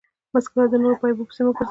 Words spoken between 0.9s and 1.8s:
په عیبو پيسي مه ګرځه!